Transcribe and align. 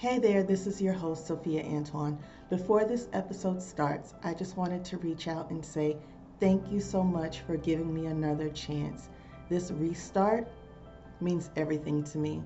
Hey 0.00 0.18
there, 0.18 0.42
this 0.42 0.66
is 0.66 0.80
your 0.80 0.94
host, 0.94 1.26
Sophia 1.26 1.62
Antoine. 1.62 2.18
Before 2.48 2.86
this 2.86 3.10
episode 3.12 3.60
starts, 3.60 4.14
I 4.24 4.32
just 4.32 4.56
wanted 4.56 4.82
to 4.86 4.96
reach 4.96 5.28
out 5.28 5.50
and 5.50 5.62
say 5.62 5.98
thank 6.40 6.72
you 6.72 6.80
so 6.80 7.02
much 7.02 7.40
for 7.40 7.58
giving 7.58 7.92
me 7.92 8.06
another 8.06 8.48
chance. 8.48 9.10
This 9.50 9.70
restart 9.70 10.48
means 11.20 11.50
everything 11.54 12.02
to 12.04 12.16
me. 12.16 12.42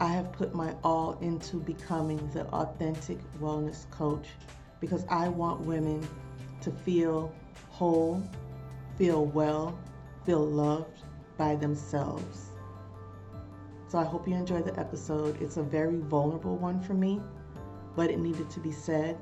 I 0.00 0.08
have 0.08 0.32
put 0.32 0.52
my 0.52 0.74
all 0.82 1.16
into 1.20 1.58
becoming 1.58 2.28
the 2.34 2.44
authentic 2.48 3.18
wellness 3.40 3.88
coach 3.92 4.26
because 4.80 5.04
I 5.08 5.28
want 5.28 5.60
women 5.60 6.04
to 6.62 6.72
feel 6.72 7.32
whole, 7.68 8.20
feel 8.98 9.26
well, 9.26 9.78
feel 10.26 10.44
loved 10.44 11.04
by 11.36 11.54
themselves. 11.54 12.49
So 13.90 13.98
I 13.98 14.04
hope 14.04 14.28
you 14.28 14.36
enjoy 14.36 14.62
the 14.62 14.78
episode. 14.78 15.42
It's 15.42 15.56
a 15.56 15.64
very 15.64 15.96
vulnerable 15.96 16.56
one 16.56 16.80
for 16.80 16.94
me, 16.94 17.20
but 17.96 18.08
it 18.08 18.20
needed 18.20 18.48
to 18.50 18.60
be 18.60 18.70
said, 18.70 19.18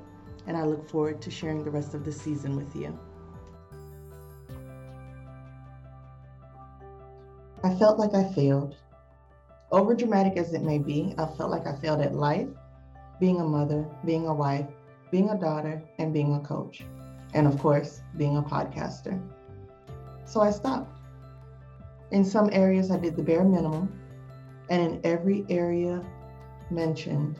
and 0.47 0.59
I 0.59 0.65
look 0.65 0.87
forward 0.91 1.23
to 1.23 1.31
sharing 1.31 1.65
the 1.65 1.71
rest 1.71 1.95
of 1.95 2.05
the 2.05 2.13
season 2.13 2.55
with 2.55 2.77
you. 2.77 2.99
I 7.65 7.75
felt 7.77 7.99
like 7.99 8.13
I 8.13 8.31
failed. 8.35 8.77
Over 9.73 9.95
dramatic 9.95 10.37
as 10.37 10.53
it 10.53 10.61
may 10.61 10.77
be, 10.77 11.15
I 11.17 11.25
felt 11.25 11.51
like 11.51 11.67
I 11.67 11.75
failed 11.77 12.03
at 12.03 12.15
life, 12.15 12.49
being 13.19 13.41
a 13.41 13.45
mother, 13.45 13.89
being 14.05 14.27
a 14.27 14.35
wife, 14.35 14.67
being 15.11 15.31
a 15.31 15.39
daughter, 15.39 15.83
and 15.97 16.13
being 16.13 16.35
a 16.35 16.41
coach. 16.41 16.85
And 17.33 17.47
of 17.47 17.59
course, 17.59 18.03
being 18.19 18.37
a 18.37 18.43
podcaster. 18.43 19.19
So 20.27 20.43
I 20.43 20.51
stopped. 20.51 20.95
In 22.11 22.23
some 22.23 22.51
areas, 22.53 22.91
I 22.91 22.99
did 22.99 23.17
the 23.17 23.23
bare 23.23 23.45
minimum, 23.45 23.99
and 24.71 24.83
in 24.83 25.01
every 25.05 25.45
area 25.49 26.05
mentioned, 26.71 27.39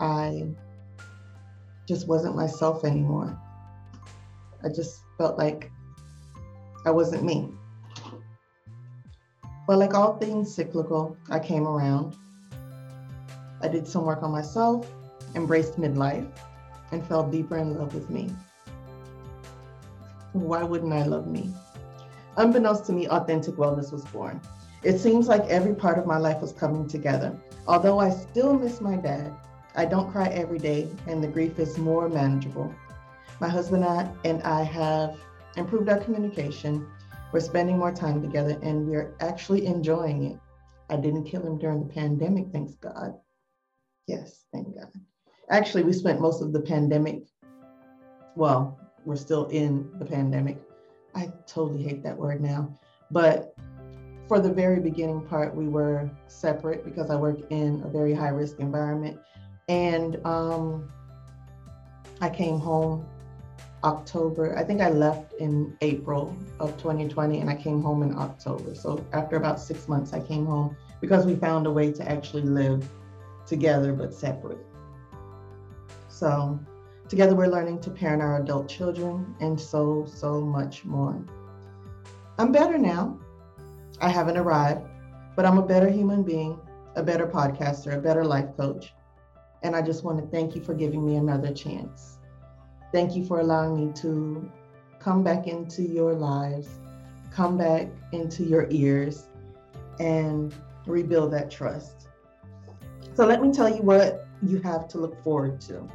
I 0.00 0.48
just 1.86 2.08
wasn't 2.08 2.36
myself 2.36 2.84
anymore. 2.84 3.38
I 4.64 4.68
just 4.68 5.02
felt 5.16 5.38
like 5.38 5.70
I 6.84 6.90
wasn't 6.90 7.24
me. 7.24 7.50
But 9.66 9.78
like 9.78 9.94
all 9.94 10.16
things 10.18 10.54
cyclical, 10.54 11.16
I 11.30 11.38
came 11.38 11.66
around. 11.66 12.16
I 13.60 13.68
did 13.68 13.86
some 13.86 14.04
work 14.04 14.22
on 14.22 14.30
myself, 14.30 14.90
embraced 15.34 15.78
midlife, 15.78 16.26
and 16.90 17.04
fell 17.06 17.28
deeper 17.28 17.58
in 17.58 17.76
love 17.76 17.94
with 17.94 18.08
me. 18.08 18.30
Why 20.32 20.62
wouldn't 20.62 20.92
I 20.92 21.04
love 21.04 21.26
me? 21.26 21.52
Unbeknownst 22.36 22.86
to 22.86 22.92
me, 22.92 23.08
authentic 23.08 23.56
wellness 23.56 23.92
was 23.92 24.04
born. 24.06 24.40
It 24.82 24.98
seems 24.98 25.26
like 25.26 25.44
every 25.46 25.74
part 25.74 25.98
of 25.98 26.06
my 26.06 26.18
life 26.18 26.40
was 26.40 26.52
coming 26.52 26.86
together. 26.86 27.36
Although 27.66 27.98
I 27.98 28.10
still 28.10 28.54
miss 28.56 28.80
my 28.80 28.96
dad, 28.96 29.34
I 29.74 29.84
don't 29.84 30.10
cry 30.10 30.28
every 30.28 30.58
day 30.58 30.88
and 31.06 31.22
the 31.22 31.28
grief 31.28 31.58
is 31.58 31.78
more 31.78 32.08
manageable. 32.08 32.72
My 33.40 33.48
husband 33.48 33.84
and 34.24 34.42
I 34.42 34.62
have 34.62 35.18
improved 35.56 35.88
our 35.88 35.98
communication. 35.98 36.86
We're 37.32 37.40
spending 37.40 37.76
more 37.76 37.92
time 37.92 38.22
together 38.22 38.58
and 38.62 38.86
we're 38.86 39.14
actually 39.20 39.66
enjoying 39.66 40.24
it. 40.24 40.38
I 40.90 40.96
didn't 40.96 41.24
kill 41.24 41.42
him 41.42 41.58
during 41.58 41.86
the 41.86 41.92
pandemic, 41.92 42.46
thanks 42.52 42.74
God. 42.74 43.14
Yes, 44.06 44.44
thank 44.52 44.74
God. 44.74 44.90
Actually, 45.50 45.82
we 45.82 45.92
spent 45.92 46.20
most 46.20 46.40
of 46.40 46.52
the 46.52 46.60
pandemic, 46.60 47.22
well, 48.36 48.78
we're 49.04 49.16
still 49.16 49.46
in 49.46 49.90
the 49.98 50.04
pandemic. 50.04 50.60
I 51.14 51.32
totally 51.46 51.82
hate 51.82 52.02
that 52.04 52.16
word 52.16 52.40
now, 52.40 52.78
but 53.10 53.54
for 54.28 54.38
the 54.38 54.52
very 54.52 54.78
beginning 54.78 55.22
part, 55.22 55.56
we 55.56 55.66
were 55.66 56.08
separate 56.26 56.84
because 56.84 57.10
I 57.10 57.16
work 57.16 57.38
in 57.50 57.82
a 57.84 57.88
very 57.88 58.12
high 58.12 58.28
risk 58.28 58.60
environment. 58.60 59.18
And 59.68 60.24
um, 60.26 60.90
I 62.20 62.28
came 62.28 62.58
home 62.58 63.06
October. 63.84 64.56
I 64.56 64.64
think 64.64 64.82
I 64.82 64.90
left 64.90 65.32
in 65.34 65.76
April 65.80 66.36
of 66.60 66.76
2020 66.76 67.40
and 67.40 67.48
I 67.48 67.54
came 67.54 67.80
home 67.82 68.02
in 68.02 68.16
October. 68.18 68.74
So 68.74 69.04
after 69.12 69.36
about 69.36 69.58
six 69.58 69.88
months, 69.88 70.12
I 70.12 70.20
came 70.20 70.44
home 70.44 70.76
because 71.00 71.24
we 71.24 71.34
found 71.34 71.66
a 71.66 71.70
way 71.70 71.90
to 71.92 72.08
actually 72.08 72.42
live 72.42 72.86
together 73.46 73.94
but 73.94 74.12
separate. 74.12 74.58
So 76.08 76.60
together 77.08 77.34
we're 77.34 77.46
learning 77.46 77.80
to 77.80 77.90
parent 77.90 78.20
our 78.20 78.42
adult 78.42 78.68
children 78.68 79.34
and 79.40 79.58
so, 79.58 80.04
so 80.06 80.40
much 80.42 80.84
more. 80.84 81.24
I'm 82.38 82.52
better 82.52 82.76
now. 82.76 83.18
I 84.00 84.08
haven't 84.08 84.36
arrived, 84.36 84.86
but 85.36 85.44
I'm 85.44 85.58
a 85.58 85.66
better 85.66 85.88
human 85.88 86.22
being, 86.22 86.58
a 86.96 87.02
better 87.02 87.26
podcaster, 87.26 87.94
a 87.94 88.00
better 88.00 88.24
life 88.24 88.56
coach. 88.56 88.92
And 89.62 89.74
I 89.74 89.82
just 89.82 90.04
want 90.04 90.18
to 90.20 90.26
thank 90.28 90.54
you 90.54 90.62
for 90.62 90.74
giving 90.74 91.04
me 91.04 91.16
another 91.16 91.52
chance. 91.52 92.18
Thank 92.92 93.16
you 93.16 93.24
for 93.24 93.40
allowing 93.40 93.86
me 93.86 93.92
to 93.94 94.50
come 94.98 95.22
back 95.22 95.46
into 95.46 95.82
your 95.82 96.14
lives, 96.14 96.68
come 97.32 97.58
back 97.58 97.88
into 98.12 98.44
your 98.44 98.66
ears, 98.70 99.26
and 99.98 100.54
rebuild 100.86 101.32
that 101.32 101.50
trust. 101.50 102.08
So 103.14 103.26
let 103.26 103.42
me 103.42 103.52
tell 103.52 103.68
you 103.68 103.82
what 103.82 104.26
you 104.42 104.60
have 104.62 104.86
to 104.88 104.98
look 104.98 105.22
forward 105.24 105.60
to. 105.62 105.86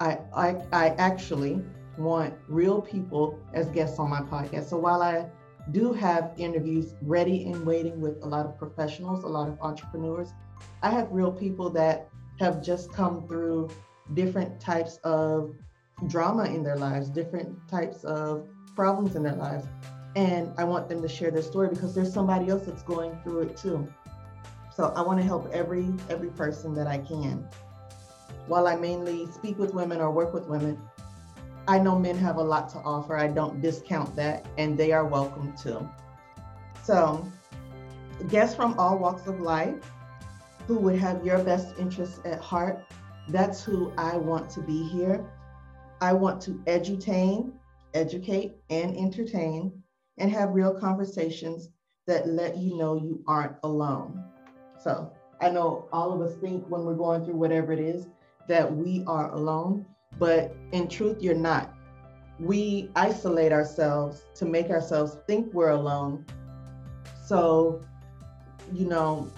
I, 0.00 0.18
I, 0.34 0.56
I 0.72 0.88
actually 0.96 1.62
want 1.98 2.32
real 2.48 2.80
people 2.80 3.38
as 3.52 3.66
guests 3.66 3.98
on 3.98 4.08
my 4.08 4.22
podcast. 4.22 4.70
So 4.70 4.78
while 4.78 5.02
I 5.02 5.26
do 5.70 5.92
have 5.92 6.32
interviews 6.38 6.94
ready 7.02 7.44
and 7.44 7.66
waiting 7.66 8.00
with 8.00 8.22
a 8.22 8.26
lot 8.26 8.46
of 8.46 8.56
professionals, 8.56 9.24
a 9.24 9.28
lot 9.28 9.48
of 9.48 9.58
entrepreneurs, 9.60 10.32
I 10.82 10.88
have 10.88 11.08
real 11.12 11.30
people 11.30 11.68
that 11.70 12.08
have 12.38 12.62
just 12.62 12.90
come 12.90 13.28
through 13.28 13.68
different 14.14 14.58
types 14.58 14.96
of 15.04 15.54
drama 16.06 16.44
in 16.44 16.62
their 16.62 16.76
lives, 16.76 17.10
different 17.10 17.54
types 17.68 18.02
of 18.04 18.48
problems 18.80 19.14
in 19.14 19.22
their 19.22 19.34
lives. 19.34 19.66
And 20.16 20.54
I 20.56 20.64
want 20.64 20.88
them 20.88 21.02
to 21.02 21.08
share 21.08 21.30
their 21.30 21.42
story 21.42 21.68
because 21.68 21.94
there's 21.94 22.14
somebody 22.14 22.48
else 22.48 22.64
that's 22.64 22.82
going 22.82 23.14
through 23.22 23.40
it 23.40 23.54
too. 23.54 23.86
So 24.74 24.94
I 24.96 25.02
want 25.02 25.18
to 25.20 25.24
help 25.32 25.50
every 25.52 25.92
every 26.08 26.30
person 26.30 26.74
that 26.76 26.86
I 26.86 26.96
can. 26.96 27.46
While 28.46 28.66
I 28.66 28.76
mainly 28.76 29.30
speak 29.32 29.58
with 29.58 29.74
women 29.74 30.00
or 30.00 30.10
work 30.10 30.32
with 30.32 30.46
women, 30.46 30.80
I 31.68 31.78
know 31.78 31.98
men 31.98 32.16
have 32.16 32.36
a 32.36 32.42
lot 32.42 32.70
to 32.70 32.78
offer. 32.78 33.18
I 33.18 33.28
don't 33.28 33.60
discount 33.60 34.16
that, 34.16 34.46
and 34.56 34.78
they 34.78 34.92
are 34.92 35.04
welcome 35.04 35.52
too. 35.62 35.86
So, 36.82 37.30
guests 38.28 38.56
from 38.56 38.78
all 38.78 38.98
walks 38.98 39.26
of 39.26 39.40
life 39.40 39.76
who 40.66 40.78
would 40.78 40.98
have 40.98 41.22
your 41.22 41.38
best 41.44 41.78
interests 41.78 42.18
at 42.24 42.40
heart, 42.40 42.82
that's 43.28 43.62
who 43.62 43.92
I 43.98 44.16
want 44.16 44.48
to 44.52 44.62
be 44.62 44.84
here. 44.84 45.22
I 46.00 46.14
want 46.14 46.40
to 46.46 46.52
edutain, 46.64 47.52
educate, 47.94 48.56
and 48.70 48.96
entertain, 48.96 49.82
and 50.18 50.30
have 50.30 50.50
real 50.50 50.74
conversations 50.78 51.70
that 52.06 52.28
let 52.28 52.56
you 52.56 52.76
know 52.76 52.96
you 52.96 53.22
aren't 53.26 53.56
alone. 53.62 54.24
So 54.82 55.12
I 55.40 55.50
know 55.50 55.88
all 55.92 56.12
of 56.12 56.20
us 56.20 56.36
think 56.38 56.64
when 56.68 56.84
we're 56.84 56.94
going 56.94 57.24
through 57.24 57.36
whatever 57.36 57.72
it 57.72 57.78
is 57.78 58.06
that 58.48 58.74
we 58.74 59.04
are 59.06 59.30
alone, 59.32 59.86
but 60.18 60.54
in 60.72 60.88
truth, 60.88 61.18
you're 61.20 61.34
not. 61.34 61.72
We 62.38 62.90
isolate 62.96 63.52
ourselves 63.52 64.22
to 64.36 64.44
make 64.44 64.70
ourselves 64.70 65.18
think 65.26 65.52
we're 65.52 65.70
alone. 65.70 66.26
So, 67.26 67.84
you 68.72 68.86
know, 68.86 69.30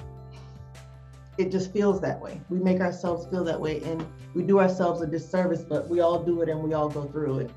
it 1.38 1.50
just 1.50 1.72
feels 1.72 2.00
that 2.00 2.20
way. 2.20 2.40
We 2.48 2.58
make 2.58 2.80
ourselves 2.80 3.26
feel 3.26 3.44
that 3.44 3.60
way 3.60 3.82
and 3.82 4.06
we 4.34 4.42
do 4.42 4.60
ourselves 4.60 5.02
a 5.02 5.06
disservice, 5.06 5.62
but 5.62 5.88
we 5.88 6.00
all 6.00 6.22
do 6.22 6.42
it 6.42 6.48
and 6.48 6.62
we 6.62 6.74
all 6.74 6.88
go 6.88 7.04
through 7.04 7.40
it. 7.40 7.50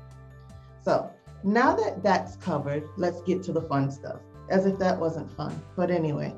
So, 0.86 1.10
now 1.42 1.74
that 1.74 2.04
that's 2.04 2.36
covered, 2.36 2.84
let's 2.96 3.20
get 3.22 3.42
to 3.42 3.52
the 3.52 3.62
fun 3.62 3.90
stuff, 3.90 4.20
as 4.50 4.66
if 4.66 4.78
that 4.78 4.96
wasn't 4.96 5.28
fun. 5.36 5.60
But 5.74 5.90
anyway, 5.90 6.32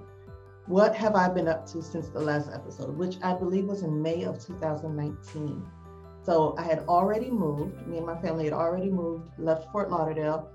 what 0.64 0.94
have 0.96 1.14
I 1.14 1.28
been 1.28 1.48
up 1.48 1.66
to 1.72 1.82
since 1.82 2.08
the 2.08 2.20
last 2.20 2.48
episode, 2.50 2.96
which 2.96 3.18
I 3.22 3.34
believe 3.34 3.66
was 3.66 3.82
in 3.82 4.00
May 4.00 4.22
of 4.22 4.42
2019? 4.42 5.66
So 6.22 6.54
I 6.56 6.62
had 6.62 6.78
already 6.88 7.30
moved, 7.30 7.86
me 7.86 7.98
and 7.98 8.06
my 8.06 8.18
family 8.22 8.44
had 8.44 8.54
already 8.54 8.88
moved, 8.88 9.38
left 9.38 9.70
Fort 9.70 9.90
Lauderdale, 9.90 10.48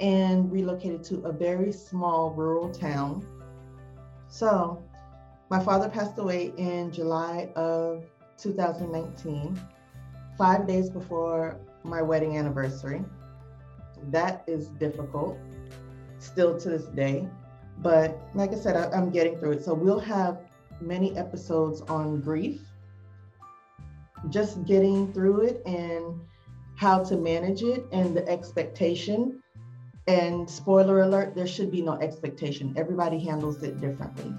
and 0.00 0.50
relocated 0.50 1.04
to 1.04 1.20
a 1.24 1.30
very 1.30 1.70
small 1.70 2.30
rural 2.30 2.68
town. 2.72 3.24
So 4.26 4.82
my 5.48 5.62
father 5.62 5.88
passed 5.88 6.18
away 6.18 6.52
in 6.56 6.90
July 6.90 7.52
of 7.54 8.02
2019, 8.36 9.60
five 10.36 10.66
days 10.66 10.90
before 10.90 11.60
my 11.84 12.02
wedding 12.02 12.36
anniversary. 12.36 13.04
That 14.10 14.44
is 14.46 14.68
difficult 14.68 15.38
still 16.18 16.58
to 16.58 16.68
this 16.70 16.86
day. 16.86 17.28
But 17.78 18.20
like 18.34 18.52
I 18.52 18.56
said, 18.56 18.76
I, 18.76 18.96
am 18.96 19.10
getting 19.10 19.38
through 19.38 19.52
it. 19.52 19.64
So 19.64 19.74
we'll 19.74 20.00
have 20.00 20.40
many 20.80 21.16
episodes 21.16 21.80
on 21.82 22.20
grief, 22.20 22.60
just 24.30 24.64
getting 24.64 25.12
through 25.12 25.42
it 25.42 25.62
and 25.66 26.20
how 26.76 27.02
to 27.04 27.16
manage 27.16 27.62
it 27.62 27.86
and 27.92 28.16
the 28.16 28.26
expectation. 28.28 29.42
And 30.06 30.48
spoiler 30.48 31.02
alert, 31.02 31.34
there 31.34 31.46
should 31.46 31.70
be 31.70 31.82
no 31.82 31.92
expectation. 31.94 32.74
Everybody 32.76 33.18
handles 33.18 33.62
it 33.62 33.80
differently. 33.80 34.32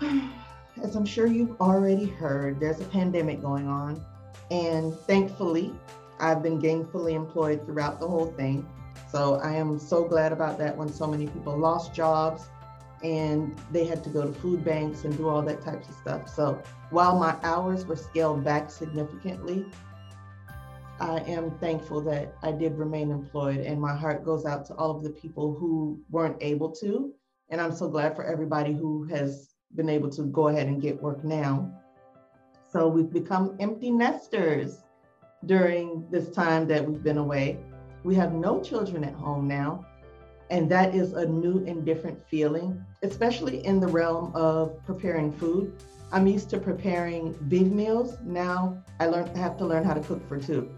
As 0.82 0.96
I'm 0.96 1.06
sure 1.06 1.26
you've 1.26 1.60
already 1.60 2.06
heard, 2.06 2.58
there's 2.60 2.80
a 2.80 2.84
pandemic 2.84 3.42
going 3.42 3.68
on. 3.68 4.02
And 4.50 4.94
thankfully, 4.94 5.74
I've 6.18 6.42
been 6.42 6.60
gainfully 6.60 7.14
employed 7.14 7.64
throughout 7.64 8.00
the 8.00 8.08
whole 8.08 8.26
thing. 8.26 8.66
So 9.10 9.36
I 9.36 9.52
am 9.52 9.78
so 9.78 10.04
glad 10.04 10.32
about 10.32 10.58
that 10.58 10.76
when 10.76 10.88
so 10.88 11.06
many 11.06 11.26
people 11.26 11.56
lost 11.56 11.94
jobs 11.94 12.48
and 13.02 13.58
they 13.70 13.84
had 13.84 14.02
to 14.04 14.10
go 14.10 14.26
to 14.26 14.32
food 14.32 14.64
banks 14.64 15.04
and 15.04 15.16
do 15.16 15.28
all 15.28 15.42
that 15.42 15.60
types 15.60 15.88
of 15.88 15.94
stuff. 15.96 16.28
So 16.28 16.60
while 16.90 17.18
my 17.18 17.36
hours 17.42 17.84
were 17.84 17.96
scaled 17.96 18.42
back 18.42 18.70
significantly, 18.70 19.66
I 20.98 21.20
am 21.20 21.50
thankful 21.58 22.00
that 22.02 22.34
I 22.42 22.52
did 22.52 22.78
remain 22.78 23.10
employed 23.10 23.58
and 23.58 23.80
my 23.80 23.94
heart 23.94 24.24
goes 24.24 24.46
out 24.46 24.64
to 24.66 24.74
all 24.74 24.96
of 24.96 25.02
the 25.02 25.10
people 25.10 25.54
who 25.54 26.00
weren't 26.10 26.38
able 26.40 26.70
to. 26.76 27.12
And 27.50 27.60
I'm 27.60 27.72
so 27.72 27.88
glad 27.88 28.16
for 28.16 28.24
everybody 28.24 28.72
who 28.72 29.04
has 29.04 29.50
been 29.74 29.90
able 29.90 30.08
to 30.10 30.22
go 30.22 30.48
ahead 30.48 30.68
and 30.68 30.80
get 30.80 31.00
work 31.02 31.22
now. 31.22 31.70
So 32.72 32.88
we've 32.88 33.10
become 33.10 33.56
empty 33.60 33.90
nesters 33.90 34.78
during 35.44 36.08
this 36.10 36.30
time 36.30 36.66
that 36.68 36.84
we've 36.84 37.02
been 37.02 37.18
away. 37.18 37.58
We 38.04 38.14
have 38.14 38.32
no 38.32 38.62
children 38.62 39.04
at 39.04 39.14
home 39.14 39.46
now. 39.46 39.84
And 40.48 40.70
that 40.70 40.94
is 40.94 41.12
a 41.12 41.26
new 41.26 41.64
and 41.66 41.84
different 41.84 42.24
feeling, 42.28 42.84
especially 43.02 43.66
in 43.66 43.80
the 43.80 43.88
realm 43.88 44.30
of 44.34 44.82
preparing 44.84 45.32
food. 45.32 45.72
I'm 46.12 46.26
used 46.26 46.50
to 46.50 46.58
preparing 46.58 47.32
big 47.48 47.72
meals. 47.72 48.16
Now 48.24 48.80
I 49.00 49.06
learn 49.06 49.34
have 49.34 49.56
to 49.58 49.66
learn 49.66 49.84
how 49.84 49.94
to 49.94 50.00
cook 50.00 50.26
for 50.28 50.38
two. 50.38 50.70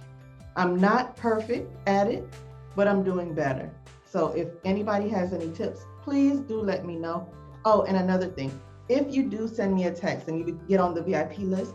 I'm 0.56 0.80
not 0.80 1.16
perfect 1.16 1.70
at 1.86 2.08
it, 2.08 2.26
but 2.74 2.88
I'm 2.88 3.04
doing 3.04 3.34
better. 3.34 3.70
So 4.04 4.28
if 4.28 4.48
anybody 4.64 5.08
has 5.10 5.34
any 5.34 5.50
tips, 5.52 5.84
please 6.02 6.40
do 6.40 6.60
let 6.62 6.86
me 6.86 6.96
know. 6.96 7.28
Oh, 7.66 7.82
and 7.82 7.96
another 7.96 8.28
thing, 8.28 8.58
if 8.88 9.14
you 9.14 9.28
do 9.28 9.46
send 9.46 9.74
me 9.74 9.84
a 9.84 9.92
text 9.92 10.28
and 10.28 10.38
you 10.38 10.58
get 10.66 10.80
on 10.80 10.94
the 10.94 11.02
VIP 11.02 11.40
list, 11.40 11.74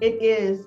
it 0.00 0.22
is 0.22 0.66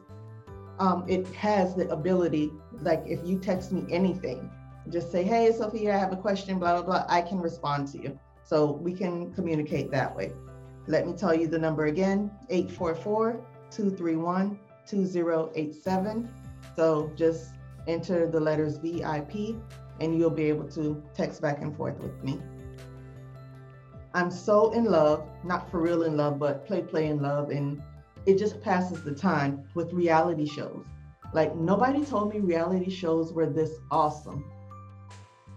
um, 0.80 1.04
it 1.08 1.28
has 1.36 1.76
the 1.76 1.90
ability, 1.90 2.52
like 2.82 3.04
if 3.06 3.20
you 3.26 3.38
text 3.38 3.72
me 3.72 3.86
anything, 3.92 4.50
just 4.90 5.12
say, 5.12 5.24
hey, 5.24 5.52
Sophia, 5.52 5.94
I 5.94 5.98
have 5.98 6.14
a 6.14 6.18
question, 6.18 6.58
blah, 6.58 6.82
blah, 6.82 6.84
blah, 6.84 7.06
I 7.08 7.22
can 7.22 7.40
respond 7.40 7.88
to 7.90 8.02
you. 8.02 8.18
So 8.44 8.72
we 8.72 8.94
can 8.94 9.32
communicate 9.34 9.92
that 9.92 10.16
way. 10.16 10.32
Let 10.88 11.06
me 11.06 11.14
tell 11.14 11.36
you 11.36 11.48
the 11.48 11.60
number 11.60 11.86
again 11.86 12.32
844 12.50 13.46
231 13.70 14.60
2087. 14.88 16.30
So 16.76 17.12
just 17.16 17.52
enter 17.88 18.26
the 18.28 18.40
letters 18.40 18.78
VIP 18.78 19.56
and 20.00 20.18
you'll 20.18 20.32
be 20.32 20.46
able 20.46 20.68
to 20.70 21.04
text 21.14 21.42
back 21.42 21.62
and 21.62 21.76
forth 21.76 22.00
with 22.00 22.24
me. 22.24 22.40
I'm 24.14 24.32
so 24.32 24.72
in 24.72 24.86
love, 24.86 25.28
not 25.44 25.70
for 25.70 25.80
real 25.80 26.04
in 26.04 26.18
love, 26.18 26.40
but 26.40 26.66
play, 26.66 26.82
play 26.82 27.08
in 27.08 27.22
love. 27.22 27.52
And 27.52 27.82
it 28.30 28.38
just 28.38 28.62
passes 28.62 29.04
the 29.04 29.12
time 29.12 29.64
with 29.74 29.92
reality 29.92 30.46
shows. 30.46 30.86
Like 31.34 31.56
nobody 31.56 32.06
told 32.06 32.32
me 32.32 32.40
reality 32.40 32.90
shows 32.90 33.34
were 33.34 33.48
this 33.48 33.72
awesome. 33.90 34.46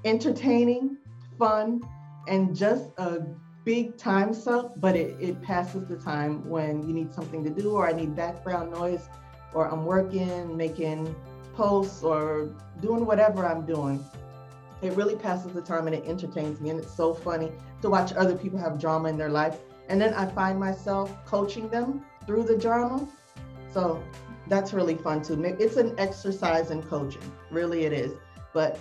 Entertaining, 0.04 0.96
fun, 1.38 1.82
and 2.28 2.56
just 2.56 2.84
a 2.96 3.20
big 3.64 3.98
time 3.98 4.32
suck, 4.32 4.72
but 4.76 4.96
it, 4.96 5.16
it 5.20 5.42
passes 5.42 5.86
the 5.86 5.96
time 5.96 6.48
when 6.48 6.82
you 6.88 6.94
need 6.94 7.12
something 7.12 7.44
to 7.44 7.50
do 7.50 7.72
or 7.72 7.86
I 7.86 7.92
need 7.92 8.16
background 8.16 8.72
noise 8.72 9.06
or 9.52 9.70
I'm 9.70 9.84
working, 9.84 10.56
making 10.56 11.14
posts 11.54 12.02
or 12.02 12.54
doing 12.80 13.04
whatever 13.04 13.44
I'm 13.44 13.66
doing. 13.66 14.02
It 14.80 14.94
really 14.94 15.14
passes 15.14 15.52
the 15.52 15.60
time 15.60 15.86
and 15.86 15.94
it 15.94 16.04
entertains 16.06 16.58
me. 16.60 16.70
And 16.70 16.80
it's 16.80 16.92
so 16.92 17.12
funny 17.12 17.52
to 17.82 17.90
watch 17.90 18.14
other 18.14 18.34
people 18.34 18.58
have 18.58 18.80
drama 18.80 19.10
in 19.10 19.18
their 19.18 19.28
life. 19.28 19.58
And 19.88 20.00
then 20.00 20.14
I 20.14 20.26
find 20.26 20.58
myself 20.58 21.14
coaching 21.26 21.68
them 21.68 22.02
through 22.26 22.44
the 22.44 22.56
journal. 22.56 23.08
So 23.72 24.02
that's 24.48 24.72
really 24.72 24.96
fun 24.96 25.22
too. 25.22 25.42
It's 25.44 25.76
an 25.76 25.94
exercise 25.98 26.70
in 26.70 26.82
coaching, 26.82 27.32
really 27.50 27.84
it 27.84 27.92
is. 27.92 28.12
But 28.52 28.78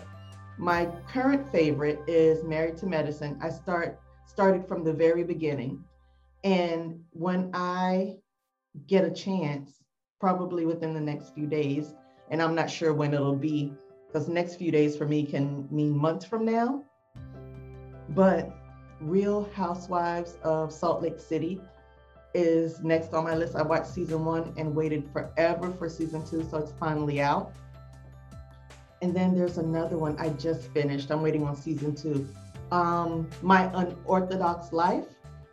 my 0.58 0.86
current 1.08 1.50
favorite 1.52 2.00
is 2.08 2.44
Married 2.44 2.78
to 2.78 2.86
Medicine. 2.86 3.40
I 3.42 3.50
start 3.50 4.00
started 4.26 4.68
from 4.68 4.84
the 4.84 4.94
very 4.94 5.24
beginning. 5.24 5.84
And 6.44 7.02
when 7.12 7.52
I 7.54 8.18
get 8.88 9.04
a 9.04 9.12
chance, 9.12 9.82
probably 10.20 10.66
within 10.66 10.94
the 10.94 11.02
next 11.02 11.34
few 11.34 11.48
days, 11.48 11.94
and 12.30 12.42
I'm 12.42 12.56
not 12.56 12.70
sure 12.70 12.94
when 12.94 13.14
it'll 13.14 13.36
be, 13.36 13.74
because 14.08 14.28
next 14.28 14.56
few 14.56 14.72
days 14.72 14.96
for 14.96 15.06
me 15.06 15.26
can 15.26 15.68
mean 15.72 15.98
months 15.98 16.26
from 16.26 16.46
now. 16.46 16.84
But 18.10 18.56
Real 19.02 19.50
Housewives 19.54 20.38
of 20.44 20.72
Salt 20.72 21.02
Lake 21.02 21.20
City 21.20 21.62
is 22.34 22.80
next 22.82 23.14
on 23.14 23.24
my 23.26 23.36
list. 23.36 23.56
I 23.56 23.62
watched 23.62 23.88
season 23.88 24.26
one 24.26 24.54
and 24.58 24.76
waited 24.76 25.10
forever 25.12 25.72
for 25.72 25.90
season 25.90 26.26
two, 26.26 26.48
so 26.50 26.58
it's 26.58 26.74
finally 26.80 27.22
out. 27.22 27.54
And 29.02 29.16
then 29.16 29.36
there's 29.36 29.58
another 29.58 29.98
one 29.98 30.18
I 30.20 30.30
just 30.30 30.72
finished. 30.72 31.12
I'm 31.12 31.22
waiting 31.22 31.44
on 31.44 31.56
season 31.56 31.96
two. 31.96 32.28
Um, 32.72 33.28
my 33.42 33.70
Unorthodox 33.74 34.72
Life 34.72 35.06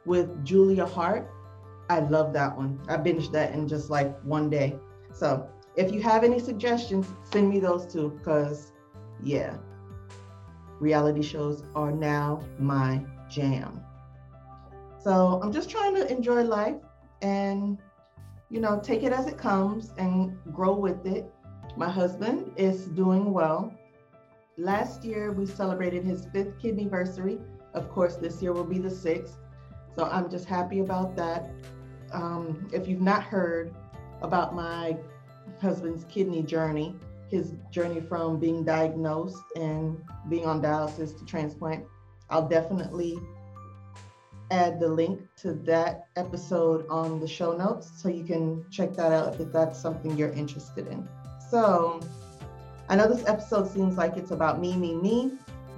with 0.05 0.45
Julia 0.45 0.87
Haart. 0.87 1.27
I 1.91 2.01
love 2.01 2.33
that 2.35 2.57
one. 2.57 2.79
I 2.89 2.97
binged 2.97 3.33
that 3.33 3.55
in 3.55 3.67
just 3.67 3.89
like 3.91 4.19
one 4.21 4.51
day. 4.51 4.77
So 5.13 5.49
if 5.77 5.93
you 5.93 6.03
have 6.03 6.23
any 6.23 6.39
suggestions, 6.39 7.07
send 7.33 7.49
me 7.49 7.59
those 7.59 7.87
too, 7.87 8.11
because 8.19 8.73
yeah, 9.23 9.57
reality 10.79 11.23
shows 11.23 11.65
are 11.75 11.91
now 11.91 12.43
my 12.59 13.05
jam. 13.31 13.81
So 15.03 15.41
I'm 15.43 15.53
just 15.53 15.71
trying 15.71 15.95
to 15.95 16.11
enjoy 16.11 16.43
life 16.43 16.77
and, 17.23 17.79
you 18.51 18.61
know, 18.61 18.81
take 18.83 19.03
it 19.03 19.13
as 19.13 19.27
it 19.27 19.39
comes 19.39 19.93
and 19.97 20.37
grow 20.53 20.75
with 20.75 21.07
it. 21.07 21.33
My 21.77 21.89
husband 21.89 22.53
is 22.57 22.87
doing 22.87 23.33
well. 23.33 23.73
Last 24.57 25.05
year, 25.05 25.31
we 25.31 25.47
celebrated 25.47 26.05
his 26.05 26.27
fifth 26.33 26.59
kidney 26.59 26.83
anniversary 26.83 27.39
Of 27.75 27.91
course, 27.91 28.17
this 28.17 28.43
year 28.43 28.53
will 28.53 28.65
be 28.65 28.79
the 28.79 28.91
sixth. 28.91 29.39
So 29.97 30.05
I'm 30.05 30.29
just 30.29 30.47
happy 30.47 30.81
about 30.81 31.15
that. 31.17 31.51
Um, 32.13 32.69
if 32.73 32.89
you've 32.89 33.01
not 33.01 33.23
heard 33.23 33.75
about 34.23 34.55
my 34.55 34.97
husband's 35.61 36.05
kidney 36.05 36.43
journey, 36.43 36.97
his 37.29 37.53
journey 37.71 38.01
from 38.01 38.39
being 38.41 38.65
diagnosed 38.65 39.43
and 39.55 40.01
being 40.29 40.47
on 40.47 40.63
dialysis 40.63 41.17
to 41.19 41.25
transplant, 41.25 41.85
I'll 42.31 42.49
definitely 42.49 43.19
add 44.51 44.81
the 44.81 44.89
link 44.89 45.21
to 45.37 45.53
that 45.53 46.09
episode 46.17 46.87
on 46.89 47.21
the 47.21 47.29
show 47.29 47.57
notes 47.57 47.91
so 47.97 48.09
you 48.09 48.25
can 48.25 48.65
check 48.71 48.95
that 48.95 49.13
out 49.13 49.39
if 49.41 49.53
that's 49.53 49.79
something 49.79 50.17
you're 50.17 50.33
interested 50.33 50.87
in. 50.89 51.09
So, 51.51 52.01
I 52.89 52.97
know 52.97 53.09
this 53.09 53.27
episode 53.27 53.71
seems 53.71 53.97
like 53.97 54.17
it's 54.17 54.31
about 54.31 54.61
me, 54.61 54.77
me, 54.77 54.95
me, 54.95 55.33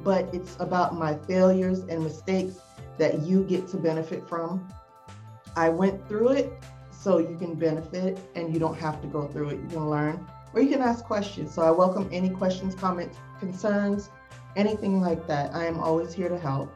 but 0.05 0.33
it's 0.33 0.57
about 0.61 0.95
my 0.95 1.15
failures 1.15 1.81
and 1.81 2.03
mistakes 2.03 2.59
that 2.99 3.21
you 3.23 3.45
get 3.45 3.67
to 3.69 3.77
benefit 3.77 4.29
from. 4.29 4.69
I 5.57 5.69
went 5.69 6.07
through 6.09 6.31
it 6.31 6.53
so 6.93 7.19
you 7.19 7.37
can 7.37 7.55
benefit 7.55 8.19
and 8.35 8.53
you 8.53 8.61
don't 8.61 8.77
have 8.77 9.01
to 9.03 9.09
go 9.09 9.27
through 9.27 9.51
it. 9.51 9.61
You 9.61 9.69
can 9.69 9.91
learn 9.91 10.27
or 10.53 10.61
you 10.61 10.69
can 10.69 10.81
ask 10.81 11.05
questions. 11.05 11.55
So 11.55 11.63
I 11.63 11.71
welcome 11.71 12.09
any 12.13 12.31
questions, 12.31 12.75
comments, 12.75 13.17
concerns, 13.39 14.11
anything 14.57 15.01
like 15.01 15.27
that. 15.27 15.55
I 15.55 15.65
am 15.65 15.81
always 15.81 16.13
here 16.13 16.29
to 16.29 16.39
help. 16.39 16.73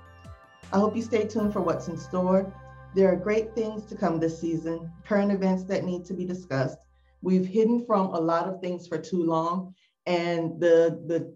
I 0.75 0.79
hope 0.79 0.97
you 0.97 1.03
stay 1.03 1.25
tuned 1.25 1.53
for 1.53 1.61
what's 1.61 1.87
in 1.87 1.97
store. 1.97 2.53
There 2.97 3.09
are 3.09 3.15
great 3.15 3.55
things 3.55 3.85
to 3.85 3.95
come 3.95 4.19
this 4.19 4.41
season, 4.41 4.91
current 5.05 5.31
events 5.31 5.63
that 5.65 5.85
need 5.85 6.05
to 6.07 6.15
be 6.15 6.25
discussed. 6.25 6.79
We've 7.23 7.47
hidden 7.47 7.87
from 7.87 8.09
a 8.09 8.19
lot 8.19 8.49
of 8.49 8.61
things 8.61 8.89
for 8.89 8.99
too 8.99 9.23
long, 9.23 9.73
and 10.07 10.59
the 10.59 11.01
the 11.07 11.33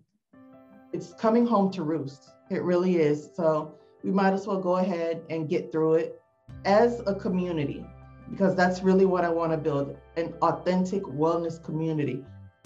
it's 0.92 1.12
coming 1.14 1.46
home 1.46 1.70
to 1.74 1.84
roost. 1.84 2.30
It 2.50 2.64
really 2.64 2.96
is. 2.96 3.30
So 3.36 3.74
we 4.02 4.10
might 4.10 4.32
as 4.32 4.44
well 4.48 4.60
go 4.60 4.78
ahead 4.78 5.22
and 5.30 5.48
get 5.48 5.70
through 5.70 5.94
it 5.94 6.20
as 6.64 7.00
a 7.06 7.14
community 7.14 7.86
because 8.32 8.56
that's 8.56 8.82
really 8.82 9.06
what 9.06 9.24
I 9.24 9.28
want 9.28 9.52
to 9.52 9.58
build 9.58 9.96
an 10.16 10.34
authentic 10.42 11.04
wellness 11.04 11.62
community. 11.62 12.24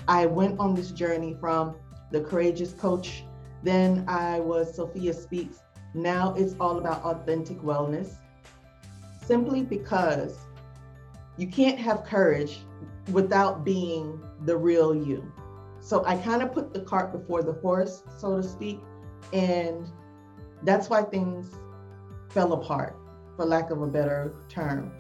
I 0.09 0.25
went 0.25 0.59
on 0.59 0.75
this 0.75 0.91
journey 0.91 1.37
from 1.39 1.77
the 2.11 2.23
courageous 2.23 2.73
coach, 2.73 3.25
then 3.63 4.07
I 4.09 4.41
was 4.41 4.75
Sophia 4.75 5.13
Speaks, 5.13 5.59
now 5.95 6.35
it's 6.35 6.55
all 6.61 6.79
about 6.79 7.03
authentic 7.03 7.61
wellness 7.61 8.17
simply 9.25 9.63
because 9.63 10.39
you 11.37 11.47
can't 11.47 11.79
have 11.79 12.05
courage 12.05 12.61
without 13.11 13.65
being 13.65 14.21
the 14.45 14.57
real 14.57 14.95
you. 14.95 15.33
So 15.81 16.05
I 16.07 16.17
kind 16.17 16.43
of 16.43 16.53
put 16.53 16.73
the 16.73 16.81
cart 16.81 17.13
before 17.13 17.43
the 17.43 17.55
horse, 17.55 18.03
so 18.19 18.37
to 18.37 18.43
speak. 18.43 18.81
And 19.33 19.87
that's 20.63 20.89
why 20.89 21.03
things 21.03 21.51
fell 22.31 22.53
apart, 22.53 22.97
for 23.37 23.45
lack 23.45 23.71
of 23.71 23.83
a 23.83 23.87
better 23.87 24.35
term. 24.49 24.93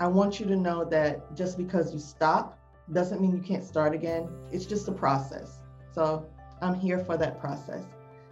I 0.00 0.08
want 0.08 0.40
you 0.40 0.46
to 0.46 0.56
know 0.56 0.84
that 0.86 1.36
just 1.36 1.56
because 1.56 1.92
you 1.92 2.00
stop 2.00 2.58
doesn't 2.92 3.20
mean 3.20 3.32
you 3.32 3.42
can't 3.42 3.64
start 3.64 3.94
again. 3.94 4.28
It's 4.50 4.66
just 4.66 4.88
a 4.88 4.92
process. 4.92 5.60
So 5.92 6.26
I'm 6.60 6.74
here 6.74 6.98
for 6.98 7.16
that 7.16 7.40
process. 7.40 7.84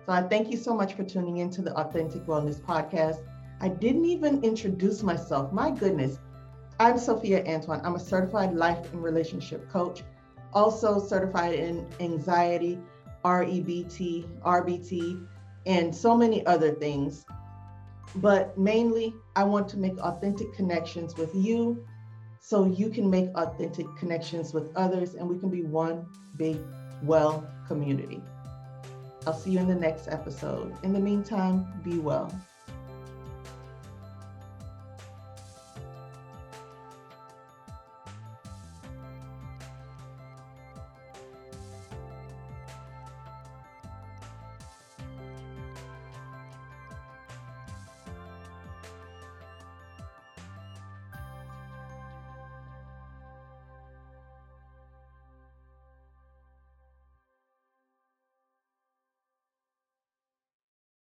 So 0.07 0.13
I 0.13 0.23
thank 0.23 0.51
you 0.51 0.57
so 0.57 0.75
much 0.75 0.95
for 0.95 1.05
tuning 1.05 1.37
into 1.37 1.63
the 1.63 1.73
Authentic 1.77 2.27
Wellness 2.27 2.61
Podcast. 2.61 3.23
I 3.61 3.69
didn't 3.69 4.05
even 4.07 4.43
introduce 4.43 5.05
myself. 5.05 5.53
My 5.53 5.71
goodness. 5.71 6.19
I'm 6.81 6.99
Sophia 6.99 7.45
Antoine. 7.47 7.81
I'm 7.85 7.95
a 7.95 8.01
certified 8.01 8.55
life 8.55 8.93
and 8.93 9.01
relationship 9.01 9.71
coach, 9.71 10.03
also 10.53 10.99
certified 10.99 11.55
in 11.55 11.87
anxiety, 12.01 12.81
REBT, 13.25 14.27
RBT, 14.41 15.25
and 15.67 15.95
so 15.95 16.17
many 16.17 16.45
other 16.47 16.73
things. 16.73 17.25
But 18.17 18.59
mainly, 18.59 19.15
I 19.37 19.45
want 19.45 19.69
to 19.69 19.79
make 19.79 19.97
authentic 19.99 20.53
connections 20.53 21.17
with 21.17 21.33
you 21.33 21.85
so 22.41 22.65
you 22.65 22.91
can 22.91 23.09
make 23.09 23.29
authentic 23.37 23.87
connections 23.97 24.53
with 24.53 24.75
others 24.75 25.15
and 25.15 25.29
we 25.29 25.39
can 25.39 25.49
be 25.49 25.63
one 25.63 26.07
big, 26.37 26.59
well 27.05 27.47
community. 27.69 28.21
I'll 29.25 29.33
see 29.33 29.51
you 29.51 29.61
in 29.61 29.69
the 29.69 29.75
next 29.75 30.09
episode. 30.09 30.75
In 30.83 30.93
the 30.93 30.99
meantime, 30.99 31.67
be 31.85 31.99
well. 31.99 32.33